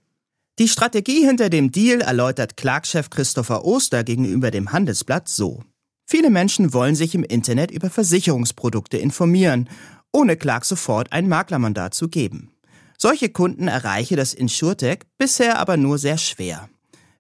[0.60, 5.62] Die Strategie hinter dem Deal erläutert Clark-Chef Christopher Oster gegenüber dem Handelsblatt so.
[6.06, 9.68] Viele Menschen wollen sich im Internet über Versicherungsprodukte informieren,
[10.14, 12.54] ohne Clark sofort ein Maklermandat zu geben.
[13.00, 16.68] Solche Kunden erreiche das InsurTech bisher aber nur sehr schwer.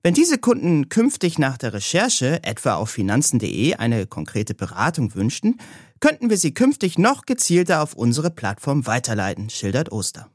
[0.01, 5.59] Wenn diese Kunden künftig nach der Recherche, etwa auf finanzen.de, eine konkrete Beratung wünschten,
[5.99, 10.31] könnten wir sie künftig noch gezielter auf unsere Plattform weiterleiten, schildert Oster.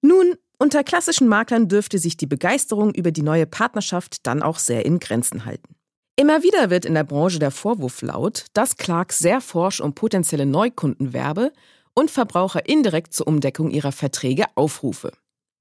[0.00, 4.86] Nun, unter klassischen Maklern dürfte sich die Begeisterung über die neue Partnerschaft dann auch sehr
[4.86, 5.74] in Grenzen halten.
[6.14, 10.46] Immer wieder wird in der Branche der Vorwurf laut, dass Clark sehr forsch um potenzielle
[10.46, 11.52] Neukunden werbe
[11.98, 15.10] und Verbraucher indirekt zur Umdeckung ihrer Verträge aufrufe.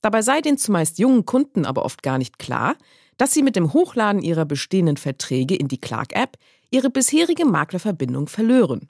[0.02, 2.76] Dabei sei den zumeist jungen Kunden aber oft gar nicht klar,
[3.18, 6.38] dass sie mit dem Hochladen ihrer bestehenden Verträge in die Clark-App
[6.70, 8.88] ihre bisherige Maklerverbindung verlören.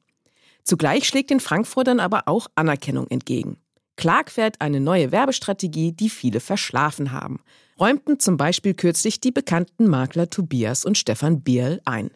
[0.64, 3.56] Zugleich schlägt den Frankfurtern aber auch Anerkennung entgegen.
[3.96, 7.40] Clark fährt eine neue Werbestrategie, die viele verschlafen haben,
[7.80, 12.12] räumten zum Beispiel kürzlich die bekannten Makler Tobias und Stefan Bierl ein.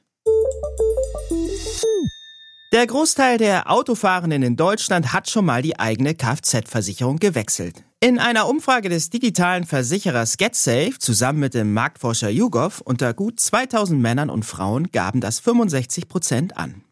[2.74, 7.84] Der Großteil der Autofahrenden in Deutschland hat schon mal die eigene Kfz-Versicherung gewechselt.
[8.00, 14.02] In einer Umfrage des digitalen Versicherers GetSafe zusammen mit dem Marktforscher YouGov unter gut 2000
[14.02, 16.86] Männern und Frauen gaben das 65 Prozent an.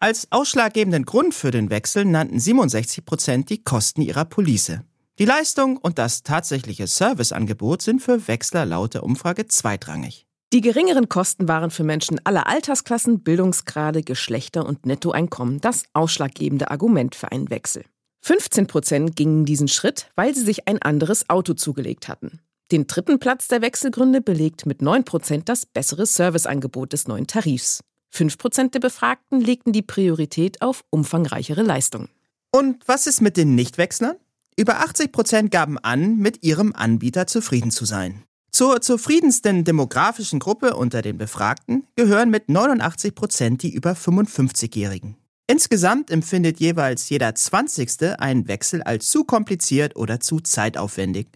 [0.00, 4.80] Als ausschlaggebenden Grund für den Wechsel nannten 67 Prozent die Kosten ihrer Police.
[5.18, 10.26] Die Leistung und das tatsächliche Serviceangebot sind für Wechsler laut der Umfrage zweitrangig.
[10.52, 17.14] Die geringeren Kosten waren für Menschen aller Altersklassen, Bildungsgrade, Geschlechter und Nettoeinkommen das ausschlaggebende Argument
[17.14, 17.84] für einen Wechsel.
[18.20, 22.40] 15 Prozent gingen diesen Schritt, weil sie sich ein anderes Auto zugelegt hatten.
[22.70, 27.80] Den dritten Platz der Wechselgründe belegt mit 9 Prozent das bessere Serviceangebot des neuen Tarifs.
[28.10, 32.10] 5 Prozent der Befragten legten die Priorität auf umfangreichere Leistungen.
[32.50, 34.16] Und was ist mit den Nichtwechslern?
[34.58, 38.24] Über 80 Prozent gaben an, mit ihrem Anbieter zufrieden zu sein.
[38.54, 45.16] Zur zufriedensten demografischen Gruppe unter den Befragten gehören mit 89 Prozent die über 55-Jährigen.
[45.46, 48.20] Insgesamt empfindet jeweils jeder 20.
[48.20, 51.28] einen Wechsel als zu kompliziert oder zu zeitaufwendig.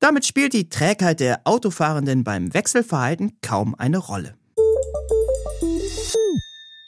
[0.00, 4.34] Damit spielt die Trägheit der Autofahrenden beim Wechselverhalten kaum eine Rolle.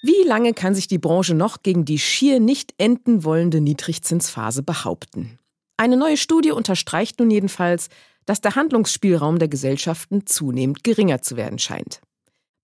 [0.03, 5.39] Wie lange kann sich die Branche noch gegen die schier nicht enden wollende Niedrigzinsphase behaupten?
[5.77, 7.89] Eine neue Studie unterstreicht nun jedenfalls,
[8.27, 12.01] dass der Handlungsspielraum der Gesellschaften zunehmend geringer zu werden scheint.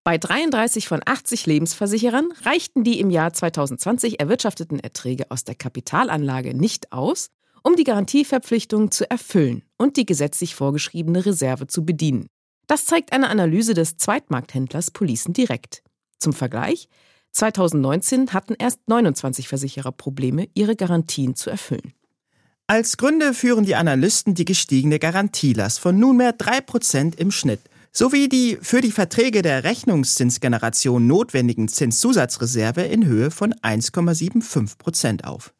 [0.03, 6.55] Bei 33 von 80 Lebensversicherern reichten die im Jahr 2020 erwirtschafteten Erträge aus der Kapitalanlage
[6.55, 7.29] nicht aus,
[7.62, 12.29] um die Garantieverpflichtungen zu erfüllen und die gesetzlich vorgeschriebene Reserve zu bedienen.
[12.66, 15.83] Das zeigt eine Analyse des Zweitmarkthändlers Policen Direkt.
[16.18, 16.88] Zum Vergleich,
[17.33, 21.92] 2019 hatten erst 29 Versicherer Probleme, ihre Garantien zu erfüllen.
[22.70, 27.59] Als Gründe führen die Analysten die gestiegene Garantielast von nunmehr 3% im Schnitt
[27.90, 35.52] sowie die für die Verträge der Rechnungszinsgeneration notwendigen Zinszusatzreserve in Höhe von 1,75% auf.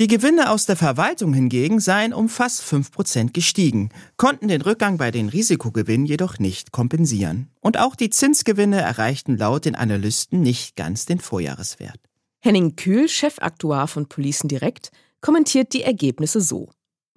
[0.00, 5.12] Die Gewinne aus der Verwaltung hingegen seien um fast 5% gestiegen, konnten den Rückgang bei
[5.12, 7.48] den Risikogewinnen jedoch nicht kompensieren.
[7.60, 12.00] Und auch die Zinsgewinne erreichten laut den Analysten nicht ganz den Vorjahreswert.
[12.40, 16.70] Henning Kühl, Chefaktuar von Policen Direkt, kommentiert die Ergebnisse so.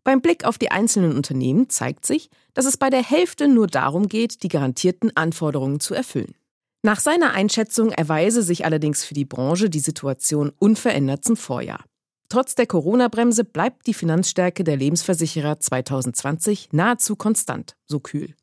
[0.03, 4.07] Beim Blick auf die einzelnen Unternehmen zeigt sich, dass es bei der Hälfte nur darum
[4.07, 6.35] geht, die garantierten Anforderungen zu erfüllen.
[6.81, 11.83] Nach seiner Einschätzung erweise sich allerdings für die Branche die Situation unverändert zum Vorjahr.
[12.29, 18.35] Trotz der Corona-Bremse bleibt die Finanzstärke der Lebensversicherer 2020 nahezu konstant, so kühl.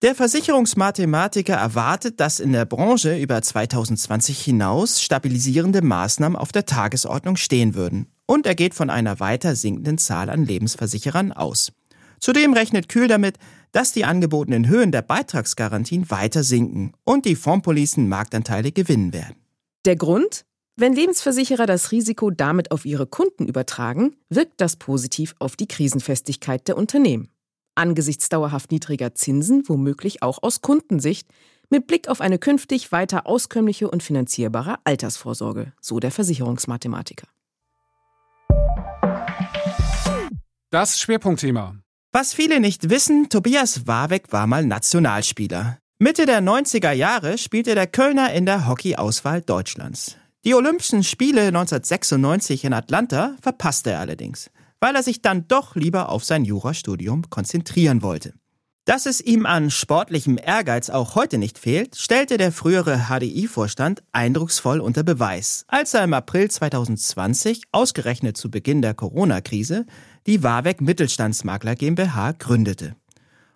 [0.00, 7.36] Der Versicherungsmathematiker erwartet, dass in der Branche über 2020 hinaus stabilisierende Maßnahmen auf der Tagesordnung
[7.36, 8.11] stehen würden.
[8.32, 11.70] Und er geht von einer weiter sinkenden Zahl an Lebensversicherern aus.
[12.18, 13.36] Zudem rechnet Kühl damit,
[13.72, 19.36] dass die angebotenen Höhen der Beitragsgarantien weiter sinken und die Fondspolicen Marktanteile gewinnen werden.
[19.84, 20.46] Der Grund?
[20.76, 26.66] Wenn Lebensversicherer das Risiko damit auf ihre Kunden übertragen, wirkt das positiv auf die Krisenfestigkeit
[26.68, 27.28] der Unternehmen
[27.74, 31.28] angesichts dauerhaft niedriger Zinsen womöglich auch aus Kundensicht,
[31.70, 37.26] mit Blick auf eine künftig weiter auskömmliche und finanzierbare Altersvorsorge, so der Versicherungsmathematiker.
[40.72, 41.76] Das Schwerpunktthema.
[42.10, 45.78] Was viele nicht wissen, Tobias Warbeck war mal Nationalspieler.
[46.00, 50.16] Mitte der 90er Jahre spielte der Kölner in der Hockeyauswahl Deutschlands.
[50.44, 54.50] Die Olympischen Spiele 1996 in Atlanta verpasste er allerdings
[54.82, 58.34] weil er sich dann doch lieber auf sein Jurastudium konzentrieren wollte.
[58.84, 64.80] Dass es ihm an sportlichem Ehrgeiz auch heute nicht fehlt, stellte der frühere HDI-Vorstand eindrucksvoll
[64.80, 69.86] unter Beweis, als er im April 2020, ausgerechnet zu Beginn der Corona-Krise,
[70.26, 72.94] die Warbeck Mittelstandsmakler GmbH gründete.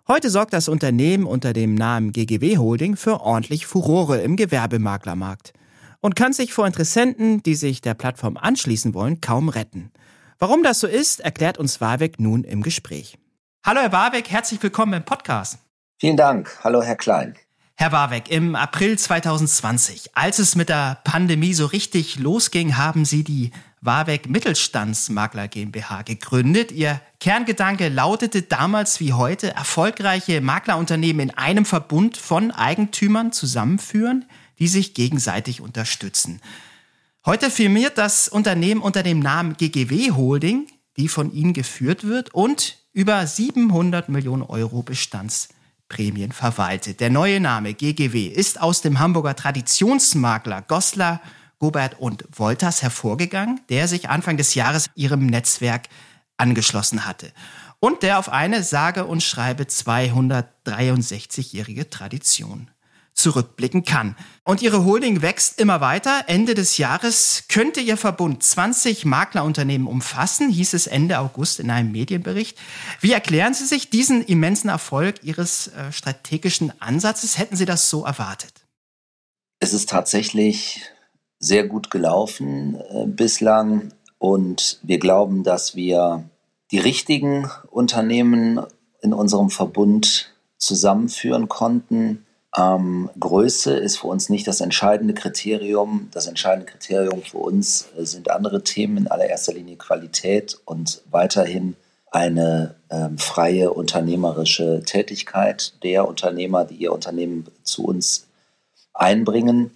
[0.07, 5.53] Heute sorgt das Unternehmen unter dem Namen GGW Holding für ordentlich Furore im Gewerbemaklermarkt
[6.01, 9.91] und kann sich vor Interessenten, die sich der Plattform anschließen wollen, kaum retten.
[10.39, 13.17] Warum das so ist, erklärt uns Warbeck nun im Gespräch.
[13.65, 15.59] Hallo Herr Warbeck, herzlich willkommen im Podcast.
[15.99, 16.59] Vielen Dank.
[16.63, 17.35] Hallo Herr Klein.
[17.75, 23.23] Herr Warbeck, im April 2020, als es mit der Pandemie so richtig losging, haben Sie
[23.23, 23.51] die
[23.87, 26.71] Warbeck Mittelstandsmakler GmbH gegründet.
[26.71, 34.25] Ihr Kerngedanke lautete damals wie heute, erfolgreiche Maklerunternehmen in einem Verbund von Eigentümern zusammenführen,
[34.59, 36.41] die sich gegenseitig unterstützen.
[37.25, 42.77] Heute firmiert das Unternehmen unter dem Namen GGW Holding, die von Ihnen geführt wird und
[42.93, 46.99] über 700 Millionen Euro Bestandsprämien verwaltet.
[46.99, 51.21] Der neue Name GGW ist aus dem Hamburger Traditionsmakler Goslar,
[51.59, 55.87] Gobert und Wolters hervorgegangen, der sich Anfang des Jahres ihrem Netzwerk
[56.37, 57.31] angeschlossen hatte
[57.79, 62.69] und der auf eine sage und schreibe 263-jährige Tradition
[63.13, 64.15] zurückblicken kann.
[64.43, 66.25] Und ihre Holding wächst immer weiter.
[66.27, 71.91] Ende des Jahres könnte ihr Verbund 20 Maklerunternehmen umfassen, hieß es Ende August in einem
[71.91, 72.59] Medienbericht.
[73.01, 77.39] Wie erklären Sie sich diesen immensen Erfolg Ihres äh, strategischen Ansatzes?
[77.39, 78.53] Hätten Sie das so erwartet?
[79.59, 80.83] Es ist tatsächlich
[81.39, 86.23] sehr gut gelaufen äh, bislang und wir glauben, dass wir
[86.71, 88.59] die richtigen Unternehmen
[89.01, 92.25] in unserem Verbund zusammenführen konnten
[92.57, 96.09] ähm, Größe ist für uns nicht das entscheidende Kriterium.
[96.11, 101.75] Das entscheidende Kriterium für uns äh, sind andere Themen, in allererster Linie Qualität und weiterhin
[102.09, 108.27] eine ähm, freie unternehmerische Tätigkeit der Unternehmer, die ihr Unternehmen zu uns
[108.93, 109.71] einbringen.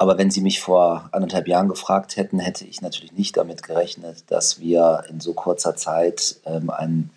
[0.00, 4.30] Aber wenn Sie mich vor anderthalb Jahren gefragt hätten, hätte ich natürlich nicht damit gerechnet,
[4.30, 7.10] dass wir in so kurzer Zeit ähm, ein,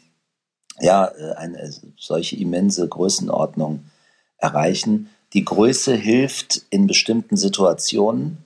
[0.79, 3.85] ja, äh, eine solche immense Größenordnung
[4.37, 5.11] erreichen.
[5.33, 8.43] Die Größe hilft in bestimmten Situationen,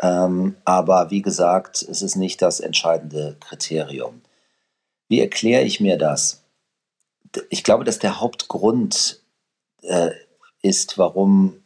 [0.00, 4.22] ähm, aber wie gesagt, es ist nicht das entscheidende Kriterium.
[5.08, 6.44] Wie erkläre ich mir das?
[7.50, 9.20] Ich glaube, dass der Hauptgrund
[9.82, 10.10] äh,
[10.62, 11.63] ist, warum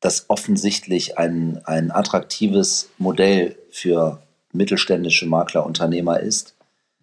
[0.00, 6.54] das offensichtlich ein, ein attraktives Modell für mittelständische Maklerunternehmer ist.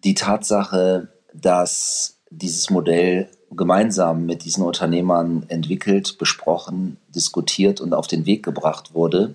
[0.04, 8.26] Die Tatsache, dass dieses Modell gemeinsam mit diesen Unternehmern entwickelt, besprochen, diskutiert und auf den
[8.26, 9.34] Weg gebracht wurde,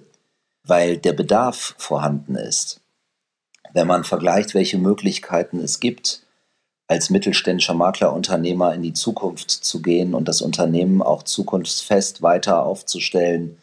[0.65, 2.81] weil der Bedarf vorhanden ist.
[3.73, 6.23] Wenn man vergleicht, welche Möglichkeiten es gibt,
[6.91, 13.57] als mittelständischer Maklerunternehmer in die Zukunft zu gehen und das Unternehmen auch zukunftsfest weiter aufzustellen,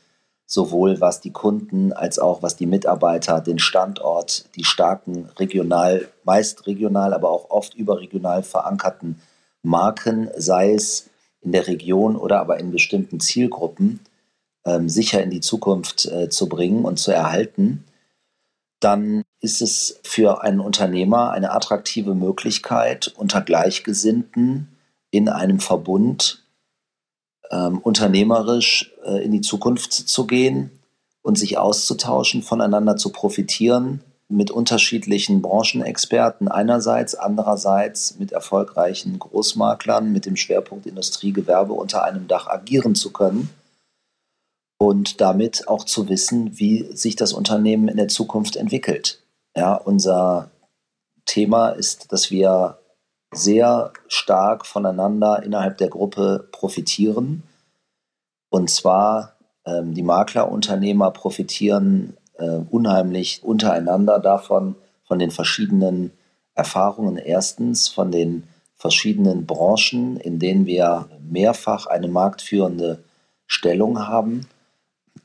[0.46, 6.66] sowohl was die Kunden als auch was die Mitarbeiter, den Standort, die starken regional, meist
[6.66, 9.20] regional, aber auch oft überregional verankerten
[9.62, 11.10] Marken, sei es
[11.42, 14.00] in der Region oder aber in bestimmten Zielgruppen,
[14.64, 17.84] ähm, sicher in die Zukunft äh, zu bringen und zu erhalten,
[18.80, 24.76] dann ist es für einen Unternehmer eine attraktive Möglichkeit, unter Gleichgesinnten
[25.10, 26.44] in einem Verbund
[27.50, 30.70] ähm, unternehmerisch äh, in die Zukunft zu gehen
[31.22, 40.26] und sich auszutauschen, voneinander zu profitieren, mit unterschiedlichen Branchenexperten einerseits, andererseits mit erfolgreichen Großmaklern mit
[40.26, 43.48] dem Schwerpunkt Industriegewerbe unter einem Dach agieren zu können
[44.78, 49.20] und damit auch zu wissen, wie sich das Unternehmen in der Zukunft entwickelt.
[49.56, 50.50] Ja, unser
[51.24, 52.78] Thema ist, dass wir
[53.32, 57.42] sehr stark voneinander innerhalb der Gruppe profitieren.
[58.50, 59.36] Und zwar
[59.66, 66.12] ähm, die Maklerunternehmer profitieren äh, unheimlich untereinander davon, von den verschiedenen
[66.54, 67.16] Erfahrungen.
[67.16, 68.44] Erstens von den
[68.76, 73.02] verschiedenen Branchen, in denen wir mehrfach eine marktführende
[73.46, 74.46] Stellung haben.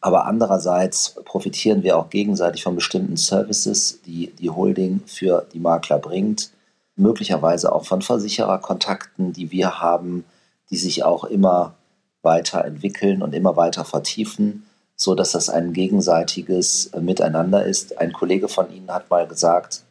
[0.02, 6.00] Aber andererseits profitieren wir auch gegenseitig von bestimmten Services, die die Holding für die Makler
[6.00, 6.52] bringt.
[6.96, 10.26] Möglicherweise auch von Versichererkontakten, die wir haben,
[10.70, 11.74] die sich auch immer
[12.22, 17.98] weiter entwickeln und immer weiter vertiefen so dass das ein gegenseitiges Miteinander ist.
[18.00, 19.82] Ein Kollege von Ihnen hat mal gesagt,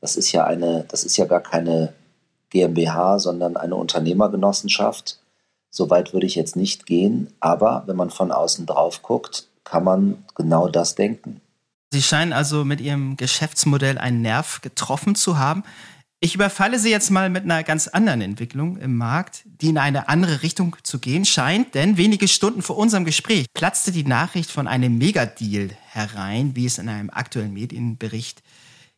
[0.00, 1.92] das ist ja eine, das ist ja gar keine
[2.50, 5.18] GmbH, sondern eine Unternehmergenossenschaft.
[5.76, 9.84] So weit würde ich jetzt nicht gehen, aber wenn man von außen drauf guckt, kann
[9.84, 11.42] man genau das denken.
[11.92, 15.64] Sie scheinen also mit Ihrem Geschäftsmodell einen Nerv getroffen zu haben.
[16.18, 20.08] Ich überfalle Sie jetzt mal mit einer ganz anderen Entwicklung im Markt, die in eine
[20.08, 24.66] andere Richtung zu gehen scheint, denn wenige Stunden vor unserem Gespräch platzte die Nachricht von
[24.66, 28.42] einem Megadeal herein, wie es in einem aktuellen Medienbericht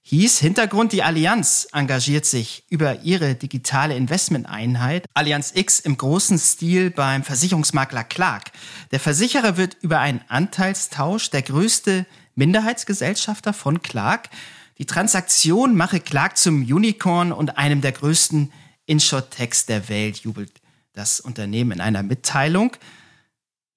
[0.08, 0.38] hieß.
[0.38, 7.22] Hintergrund, die Allianz engagiert sich über ihre digitale Investmenteinheit Allianz X im großen Stil beim
[7.22, 8.52] Versicherungsmakler Clark.
[8.90, 14.30] Der Versicherer wird über einen Anteilstausch der größte Minderheitsgesellschafter von Clark
[14.78, 18.52] die Transaktion mache Clark zum Unicorn und einem der größten
[18.86, 20.52] Insurtechs der Welt, jubelt
[20.92, 22.76] das Unternehmen in einer Mitteilung.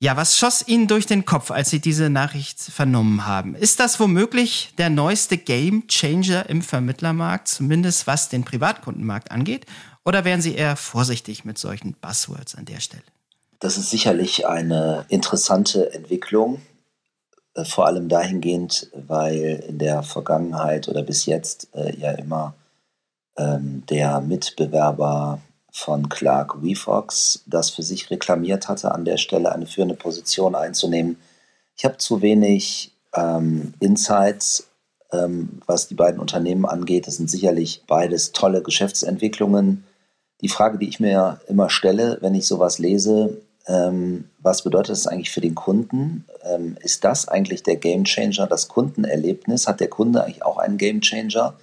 [0.03, 3.53] Ja, was schoss Ihnen durch den Kopf, als Sie diese Nachricht vernommen haben?
[3.53, 9.67] Ist das womöglich der neueste Game Changer im Vermittlermarkt, zumindest was den Privatkundenmarkt angeht?
[10.03, 13.03] Oder wären Sie eher vorsichtig mit solchen Buzzwords an der Stelle?
[13.59, 16.63] Das ist sicherlich eine interessante Entwicklung.
[17.53, 22.55] Äh, vor allem dahingehend, weil in der Vergangenheit oder bis jetzt äh, ja immer
[23.37, 29.65] ähm, der Mitbewerber von Clark WeFox das für sich reklamiert hatte, an der Stelle eine
[29.65, 31.17] führende Position einzunehmen.
[31.77, 34.67] Ich habe zu wenig ähm, Insights,
[35.12, 37.07] ähm, was die beiden Unternehmen angeht.
[37.07, 39.86] Das sind sicherlich beides tolle Geschäftsentwicklungen.
[40.41, 45.07] Die Frage, die ich mir immer stelle, wenn ich sowas lese, ähm, was bedeutet das
[45.07, 46.25] eigentlich für den Kunden?
[46.43, 49.67] Ähm, ist das eigentlich der Gamechanger, das Kundenerlebnis?
[49.67, 51.53] Hat der Kunde eigentlich auch einen Gamechanger?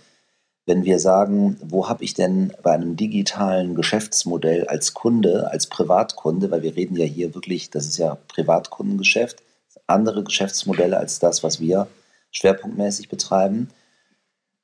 [0.69, 6.51] Wenn wir sagen, wo habe ich denn bei einem digitalen Geschäftsmodell als Kunde, als Privatkunde,
[6.51, 9.43] weil wir reden ja hier wirklich, das ist ja Privatkundengeschäft,
[9.87, 11.89] andere Geschäftsmodelle als das, was wir
[12.33, 13.71] schwerpunktmäßig betreiben.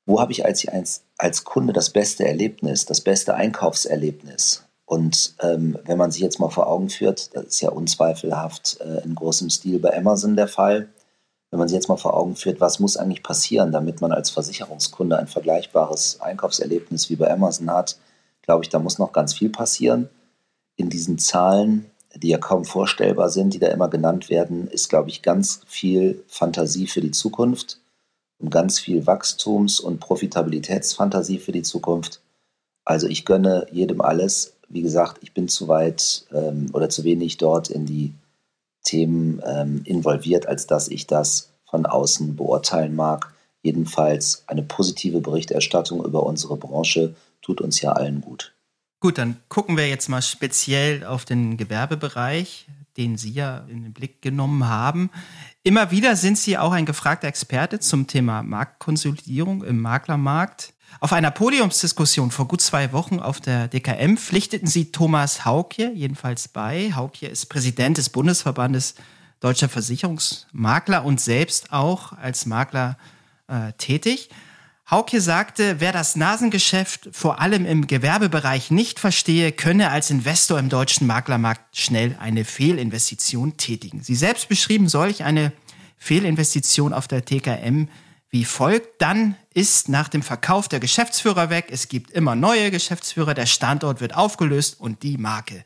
[0.05, 4.63] Wo habe ich als, als, als Kunde das beste Erlebnis, das beste Einkaufserlebnis?
[4.85, 9.03] Und ähm, wenn man sich jetzt mal vor Augen führt, das ist ja unzweifelhaft äh,
[9.03, 10.89] in großem Stil bei Amazon der Fall,
[11.55, 14.29] wenn man sich jetzt mal vor Augen führt, was muss eigentlich passieren, damit man als
[14.29, 17.97] Versicherungskunde ein vergleichbares Einkaufserlebnis wie bei Amazon hat,
[18.41, 20.09] glaube ich, da muss noch ganz viel passieren.
[20.75, 25.09] In diesen Zahlen, die ja kaum vorstellbar sind, die da immer genannt werden, ist, glaube
[25.09, 27.79] ich, ganz viel Fantasie für die Zukunft
[28.37, 32.19] und ganz viel Wachstums- und Profitabilitätsfantasie für die Zukunft.
[32.83, 37.37] Also ich gönne jedem alles, wie gesagt, ich bin zu weit ähm, oder zu wenig
[37.37, 38.13] dort in die
[38.85, 43.33] Themen ähm, involviert, als dass ich das von außen beurteilen mag.
[43.61, 48.53] Jedenfalls eine positive Berichterstattung über unsere Branche tut uns ja allen gut.
[49.01, 53.93] Gut, dann gucken wir jetzt mal speziell auf den Gewerbebereich, den Sie ja in den
[53.93, 55.09] Blick genommen haben.
[55.63, 60.74] Immer wieder sind Sie auch ein gefragter Experte zum Thema Marktkonsolidierung im Maklermarkt.
[60.99, 66.47] Auf einer Podiumsdiskussion vor gut zwei Wochen auf der DKM pflichteten sie Thomas Haukje jedenfalls
[66.47, 66.93] bei.
[66.95, 68.95] Haukje ist Präsident des Bundesverbandes
[69.41, 72.97] Deutscher Versicherungsmakler und selbst auch als Makler
[73.47, 74.29] äh, tätig.
[74.89, 80.69] Haukje sagte, wer das Nasengeschäft vor allem im Gewerbebereich nicht verstehe, könne als Investor im
[80.69, 84.03] deutschen Maklermarkt schnell eine Fehlinvestition tätigen.
[84.03, 85.51] Sie selbst beschrieben solch eine
[85.97, 87.87] Fehlinvestition auf der TKM
[88.35, 89.01] wie folgt.
[89.01, 91.67] Dann ist nach dem Verkauf der Geschäftsführer weg.
[91.71, 93.33] Es gibt immer neue Geschäftsführer.
[93.33, 95.63] Der Standort wird aufgelöst und die Marke.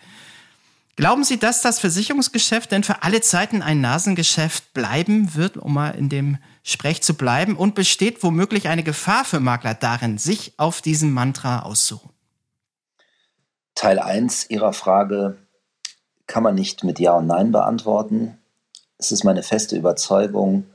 [0.95, 5.95] Glauben Sie, dass das Versicherungsgeschäft denn für alle Zeiten ein Nasengeschäft bleiben wird, um mal
[5.95, 7.55] in dem Sprech zu bleiben?
[7.55, 12.13] Und besteht womöglich eine Gefahr für Makler darin, sich auf diesem Mantra auszuruhen?
[13.73, 15.37] Teil 1 Ihrer Frage
[16.27, 18.37] kann man nicht mit Ja und Nein beantworten.
[18.99, 20.65] Es ist meine feste Überzeugung,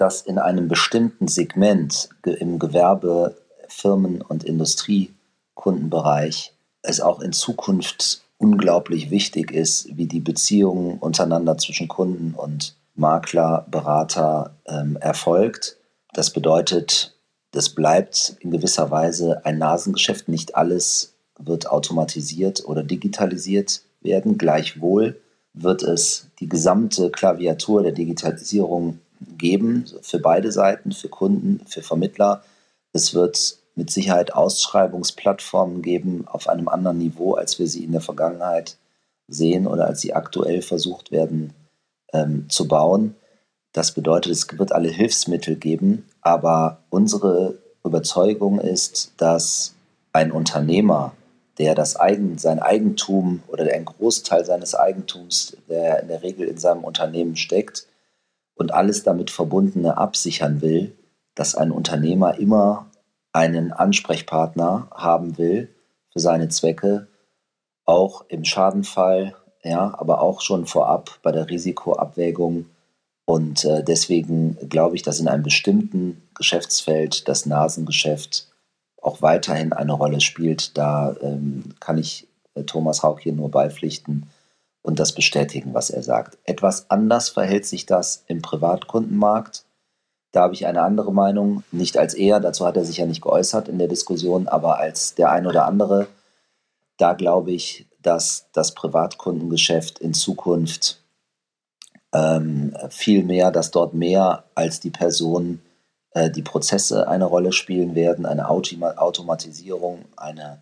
[0.00, 3.36] dass in einem bestimmten Segment im Gewerbe,
[3.68, 11.88] Firmen- und Industriekundenbereich es auch in Zukunft unglaublich wichtig ist, wie die Beziehungen untereinander zwischen
[11.88, 15.76] Kunden und Makler, Berater ähm, erfolgt.
[16.14, 17.14] Das bedeutet,
[17.50, 20.28] das bleibt in gewisser Weise ein Nasengeschäft.
[20.28, 24.38] Nicht alles wird automatisiert oder digitalisiert werden.
[24.38, 25.20] Gleichwohl
[25.52, 32.42] wird es die gesamte Klaviatur der Digitalisierung geben für beide Seiten, für Kunden, für Vermittler.
[32.92, 38.00] Es wird mit Sicherheit Ausschreibungsplattformen geben auf einem anderen Niveau, als wir sie in der
[38.00, 38.76] Vergangenheit
[39.28, 41.52] sehen oder als sie aktuell versucht werden
[42.12, 43.14] ähm, zu bauen.
[43.72, 49.74] Das bedeutet, es wird alle Hilfsmittel geben, aber unsere Überzeugung ist, dass
[50.12, 51.14] ein Unternehmer,
[51.58, 56.48] der das Eigen, sein Eigentum oder der einen Großteil seines Eigentums, der in der Regel
[56.48, 57.86] in seinem Unternehmen steckt,
[58.60, 60.92] und alles damit Verbundene absichern will,
[61.34, 62.90] dass ein Unternehmer immer
[63.32, 65.74] einen Ansprechpartner haben will
[66.12, 67.06] für seine Zwecke,
[67.86, 69.34] auch im Schadenfall,
[69.64, 72.66] ja, aber auch schon vorab bei der Risikoabwägung.
[73.24, 78.48] Und äh, deswegen glaube ich, dass in einem bestimmten Geschäftsfeld das Nasengeschäft
[79.00, 80.76] auch weiterhin eine Rolle spielt.
[80.76, 84.28] Da ähm, kann ich äh, Thomas Haug hier nur beipflichten
[84.82, 86.38] und das bestätigen, was er sagt.
[86.44, 89.64] Etwas anders verhält sich das im Privatkundenmarkt.
[90.32, 93.22] Da habe ich eine andere Meinung, nicht als er, dazu hat er sich ja nicht
[93.22, 96.06] geäußert in der Diskussion, aber als der ein oder andere.
[96.96, 101.02] Da glaube ich, dass das Privatkundengeschäft in Zukunft
[102.12, 105.60] ähm, viel mehr, dass dort mehr als die Person
[106.12, 110.60] äh, die Prozesse eine Rolle spielen werden, eine Automatisierung, eine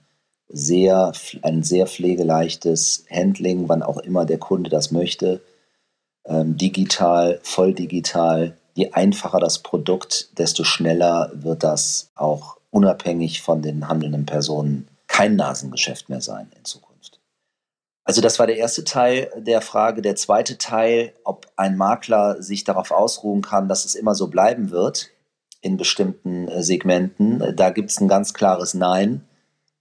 [0.48, 5.40] sehr, ein sehr pflegeleichtes Handling, wann auch immer der Kunde das möchte,
[6.24, 8.56] ähm, digital, voll digital.
[8.74, 15.36] Je einfacher das Produkt, desto schneller wird das auch unabhängig von den handelnden Personen kein
[15.36, 17.20] Nasengeschäft mehr sein in Zukunft.
[18.04, 20.00] Also das war der erste Teil der Frage.
[20.00, 24.70] Der zweite Teil, ob ein Makler sich darauf ausruhen kann, dass es immer so bleiben
[24.70, 25.10] wird
[25.60, 27.54] in bestimmten äh, Segmenten.
[27.56, 29.27] Da gibt es ein ganz klares Nein.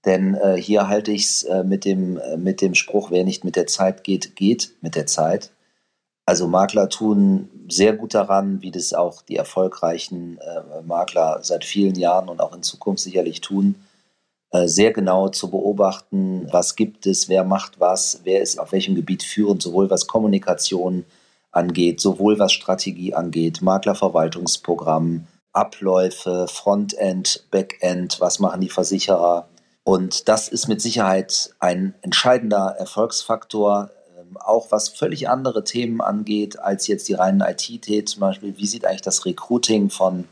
[0.07, 3.43] Denn äh, hier halte ich es äh, mit, dem, äh, mit dem Spruch, wer nicht
[3.43, 5.51] mit der Zeit geht, geht mit der Zeit.
[6.25, 11.95] Also Makler tun sehr gut daran, wie das auch die erfolgreichen äh, Makler seit vielen
[11.95, 13.75] Jahren und auch in Zukunft sicherlich tun,
[14.51, 18.95] äh, sehr genau zu beobachten, was gibt es, wer macht was, wer ist auf welchem
[18.95, 21.03] Gebiet führend, sowohl was Kommunikation
[21.51, 29.49] angeht, sowohl was Strategie angeht, Maklerverwaltungsprogramm, Abläufe, Frontend, Backend, was machen die Versicherer,
[29.87, 36.59] und das ist mit Sicherheit ein entscheidender Erfolgsfaktor, ähm, auch was völlig andere Themen angeht
[36.59, 38.05] als jetzt die reinen IT-Themen.
[38.05, 40.25] Zum Beispiel, wie sieht eigentlich das Recruiting von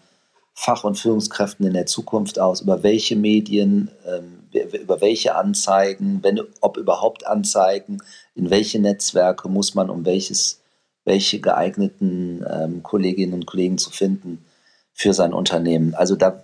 [0.53, 2.59] Fach- und Führungskräften in der Zukunft aus?
[2.59, 4.43] Über welche Medien, ähm,
[4.73, 7.99] über welche Anzeigen, wenn, ob überhaupt Anzeigen,
[8.35, 10.59] in welche Netzwerke muss man, um welches,
[11.05, 14.43] welche geeigneten ähm, Kolleginnen und Kollegen zu finden
[14.91, 15.95] für sein Unternehmen?
[15.95, 16.43] Also da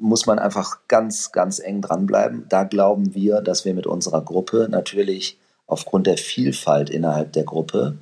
[0.00, 2.46] muss man einfach ganz, ganz eng dranbleiben.
[2.48, 7.98] Da glauben wir, dass wir mit unserer Gruppe natürlich aufgrund der Vielfalt innerhalb der Gruppe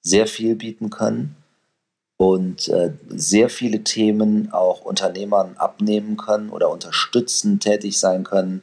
[0.00, 1.36] sehr viel bieten können
[2.16, 8.62] und äh, sehr viele Themen auch Unternehmern abnehmen können oder unterstützend tätig sein können,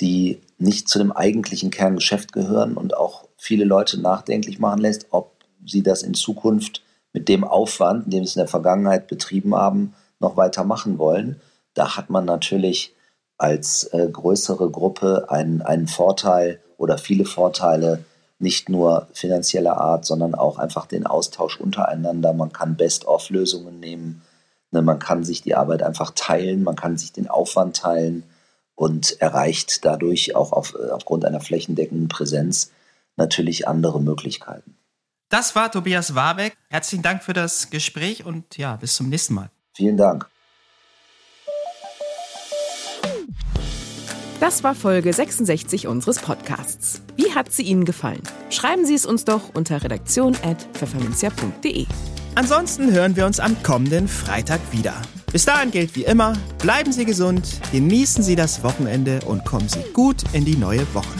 [0.00, 5.32] die nicht zu dem eigentlichen Kerngeschäft gehören und auch viele Leute nachdenklich machen lässt, ob
[5.66, 6.82] sie das in Zukunft
[7.12, 11.40] mit dem Aufwand, den sie in der Vergangenheit betrieben haben, noch weiter machen wollen
[11.74, 12.94] da hat man natürlich
[13.38, 18.04] als äh, größere Gruppe einen, einen Vorteil oder viele Vorteile,
[18.38, 22.32] nicht nur finanzieller Art, sondern auch einfach den Austausch untereinander.
[22.32, 24.22] Man kann Best-of-Lösungen nehmen.
[24.70, 28.22] Ne, man kann sich die Arbeit einfach teilen, man kann sich den Aufwand teilen
[28.74, 32.70] und erreicht dadurch auch auf, äh, aufgrund einer flächendeckenden Präsenz
[33.16, 34.76] natürlich andere Möglichkeiten.
[35.28, 36.56] Das war Tobias Warbeck.
[36.70, 39.50] Herzlichen Dank für das Gespräch und ja, bis zum nächsten Mal.
[39.74, 40.28] Vielen Dank.
[44.40, 47.02] Das war Folge 66 unseres Podcasts.
[47.14, 48.22] Wie hat sie Ihnen gefallen?
[48.48, 51.84] Schreiben Sie es uns doch unter redaktion.pfefferminzia.de.
[52.36, 54.94] Ansonsten hören wir uns am kommenden Freitag wieder.
[55.30, 59.84] Bis dahin gilt wie immer, bleiben Sie gesund, genießen Sie das Wochenende und kommen Sie
[59.92, 61.18] gut in die neue Woche.